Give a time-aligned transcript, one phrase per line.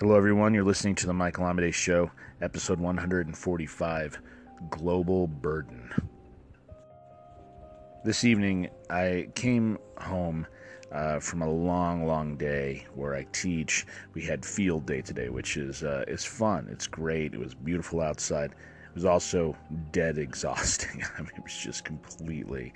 [0.00, 0.54] Hello, everyone.
[0.54, 2.10] You're listening to the Michael Amidei Show,
[2.40, 4.22] episode 145
[4.70, 5.92] Global Burden.
[8.02, 10.46] This evening, I came home
[10.90, 13.86] uh, from a long, long day where I teach.
[14.14, 16.66] We had field day today, which is uh, is fun.
[16.72, 17.34] It's great.
[17.34, 18.52] It was beautiful outside.
[18.52, 19.54] It was also
[19.92, 21.04] dead exhausting.
[21.18, 22.72] I mean, it was just completely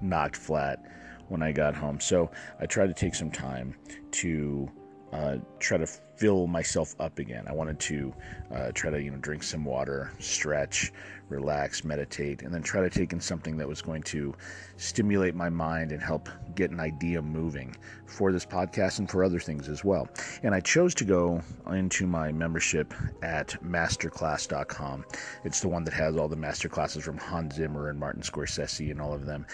[0.00, 0.78] knocked flat
[1.26, 1.98] when I got home.
[1.98, 3.74] So I tried to take some time
[4.12, 4.70] to
[5.12, 7.44] uh, try to fill myself up again.
[7.46, 8.12] I wanted to
[8.52, 10.92] uh, try to you know drink some water, stretch,
[11.28, 14.34] relax, meditate, and then try to take in something that was going to
[14.76, 17.74] stimulate my mind and help get an idea moving
[18.06, 20.08] for this podcast and for other things as well.
[20.42, 25.04] And I chose to go into my membership at masterclass.com.
[25.44, 29.00] It's the one that has all the masterclasses from Hans Zimmer and Martin Scorsese and
[29.00, 29.46] all of them.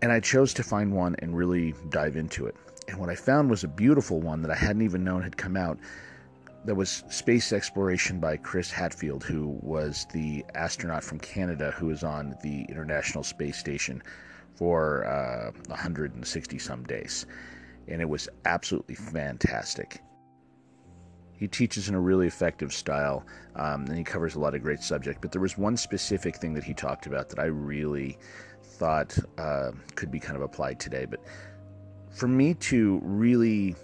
[0.00, 2.54] And I chose to find one and really dive into it.
[2.88, 5.56] And what I found was a beautiful one that I hadn't even known had come
[5.56, 5.78] out.
[6.64, 12.02] That was space exploration by Chris Hadfield, who was the astronaut from Canada who was
[12.02, 14.02] on the International Space Station
[14.54, 17.26] for uh, 160 some days.
[17.86, 20.02] And it was absolutely fantastic.
[21.32, 23.24] He teaches in a really effective style,
[23.54, 25.20] um, and he covers a lot of great subject.
[25.20, 28.18] But there was one specific thing that he talked about that I really
[28.62, 31.04] thought uh, could be kind of applied today.
[31.04, 31.20] But
[32.10, 33.76] for me to really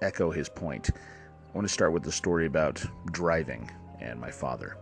[0.00, 4.76] echo his point, I want to start with the story about driving and my father.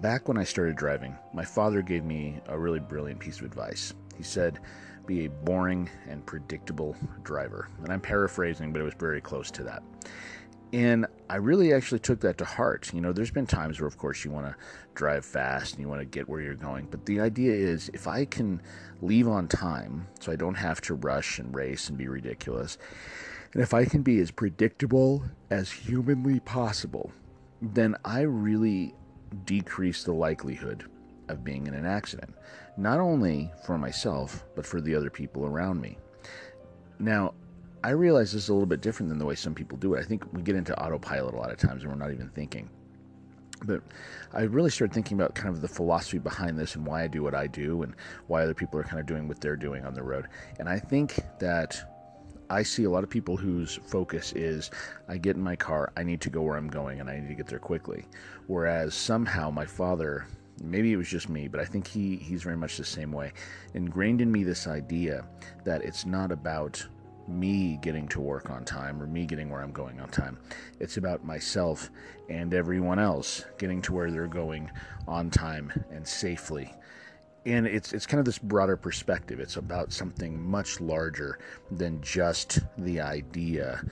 [0.00, 3.94] Back when I started driving, my father gave me a really brilliant piece of advice.
[4.16, 4.60] He said,
[5.06, 7.68] Be a boring and predictable driver.
[7.82, 9.82] And I'm paraphrasing, but it was very close to that.
[10.72, 12.92] And I really actually took that to heart.
[12.92, 14.56] You know, there's been times where, of course, you want to
[14.94, 16.88] drive fast and you want to get where you're going.
[16.90, 18.60] But the idea is if I can
[19.00, 22.76] leave on time so I don't have to rush and race and be ridiculous,
[23.54, 27.12] and if I can be as predictable as humanly possible,
[27.62, 28.94] then I really
[29.46, 30.84] decrease the likelihood
[31.28, 32.34] of being in an accident,
[32.76, 35.98] not only for myself, but for the other people around me.
[36.98, 37.34] Now,
[37.84, 40.00] I realize this is a little bit different than the way some people do it.
[40.00, 42.68] I think we get into autopilot a lot of times and we're not even thinking.
[43.64, 43.82] But
[44.32, 47.22] I really started thinking about kind of the philosophy behind this and why I do
[47.22, 47.94] what I do and
[48.26, 50.26] why other people are kind of doing what they're doing on the road.
[50.58, 51.76] And I think that
[52.50, 54.70] I see a lot of people whose focus is
[55.08, 57.28] I get in my car, I need to go where I'm going, and I need
[57.28, 58.06] to get there quickly.
[58.46, 60.26] Whereas somehow my father,
[60.62, 63.32] maybe it was just me, but I think he, he's very much the same way,
[63.74, 65.26] ingrained in me this idea
[65.64, 66.86] that it's not about
[67.28, 70.38] me getting to work on time or me getting where I'm going on time.
[70.80, 71.90] It's about myself
[72.28, 74.70] and everyone else getting to where they're going
[75.06, 76.74] on time and safely.
[77.46, 79.40] And it's it's kind of this broader perspective.
[79.40, 81.38] It's about something much larger
[81.70, 83.82] than just the idea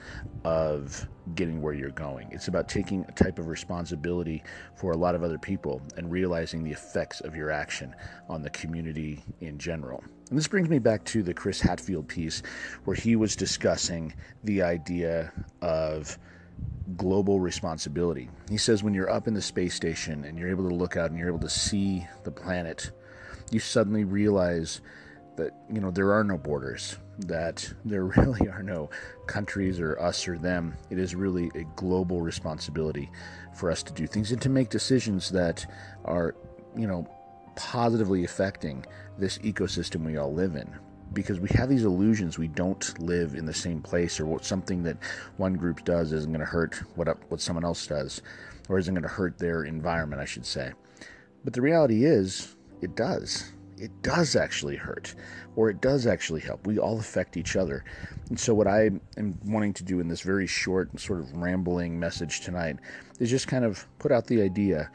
[0.43, 2.29] of getting where you're going.
[2.31, 4.43] It's about taking a type of responsibility
[4.75, 7.95] for a lot of other people and realizing the effects of your action
[8.29, 10.03] on the community in general.
[10.29, 12.43] And this brings me back to the Chris Hadfield piece
[12.83, 14.13] where he was discussing
[14.43, 15.31] the idea
[15.61, 16.17] of
[16.95, 18.29] global responsibility.
[18.49, 21.09] He says when you're up in the space station and you're able to look out
[21.09, 22.91] and you're able to see the planet,
[23.51, 24.81] you suddenly realize
[25.37, 28.89] that you know there are no borders that there really are no
[29.27, 30.75] countries or us or them.
[30.89, 33.09] It is really a global responsibility
[33.55, 35.65] for us to do things and to make decisions that
[36.05, 36.35] are
[36.75, 37.07] you know
[37.55, 38.85] positively affecting
[39.17, 40.69] this ecosystem we all live in.
[41.13, 44.83] Because we have these illusions we don't live in the same place or what something
[44.83, 44.97] that
[45.37, 48.21] one group does isn't going to hurt what what someone else does
[48.67, 50.73] or isn't going to hurt their environment I should say.
[51.45, 53.51] But the reality is it does.
[53.77, 55.13] It does actually hurt
[55.55, 56.65] or it does actually help.
[56.65, 57.85] We all affect each other.
[58.29, 61.99] And so what i am wanting to do in this very short sort of rambling
[61.99, 62.77] message tonight
[63.19, 64.89] is just kind of put out the idea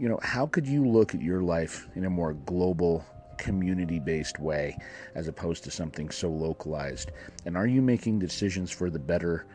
[0.00, 3.04] you know, how could you look at your life in a more global,
[3.36, 4.76] community based way
[5.14, 7.12] as opposed to something so localized?
[7.44, 9.46] And are you making decisions for the better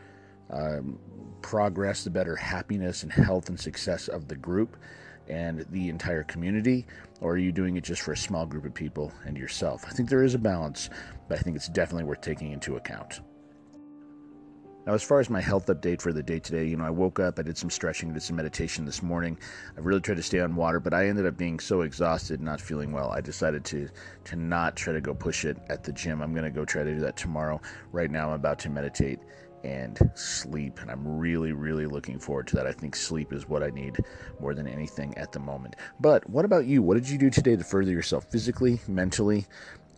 [0.50, 1.00] um,
[1.42, 4.76] progress, the better happiness and health and success of the group
[5.28, 6.86] and the entire community?
[7.20, 9.84] Or are you doing it just for a small group of people and yourself?
[9.86, 10.90] I think there is a balance,
[11.28, 13.20] but I think it's definitely worth taking into account.
[14.86, 17.18] Now, as far as my health update for the day today, you know, I woke
[17.18, 19.36] up, I did some stretching, did some meditation this morning.
[19.76, 22.60] I really tried to stay on water, but I ended up being so exhausted, not
[22.60, 23.10] feeling well.
[23.10, 23.88] I decided to
[24.26, 26.22] to not try to go push it at the gym.
[26.22, 27.60] I'm going to go try to do that tomorrow.
[27.90, 29.18] Right now, I'm about to meditate
[29.66, 32.66] and sleep, and I'm really, really looking forward to that.
[32.66, 33.98] I think sleep is what I need
[34.40, 35.76] more than anything at the moment.
[36.00, 36.82] But what about you?
[36.82, 39.46] What did you do today to further yourself physically, mentally?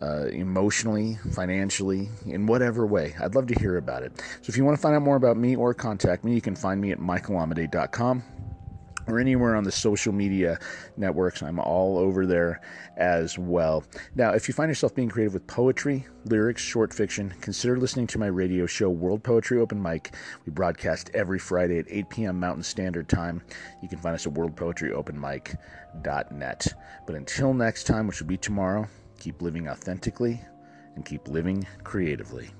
[0.00, 3.14] uh, emotionally, financially, in whatever way.
[3.20, 4.16] I'd love to hear about it.
[4.42, 6.54] So if you want to find out more about me or contact me, you can
[6.54, 8.22] find me at michaelamidei.com
[9.08, 10.60] or anywhere on the social media
[10.96, 11.43] networks.
[11.43, 12.60] I'm all over there
[12.96, 13.82] as well.
[14.14, 18.19] Now, if you find yourself being creative with poetry, lyrics, short fiction, consider listening to
[18.19, 20.12] my radio show, World Poetry Open Mic.
[20.44, 22.38] We broadcast every Friday at 8 p.m.
[22.38, 23.40] Mountain Standard Time.
[23.82, 26.66] You can find us at worldpoetryopenmic.net.
[27.06, 28.87] But until next time, which will be tomorrow,
[29.19, 30.40] keep living authentically
[30.94, 32.50] and keep living creatively.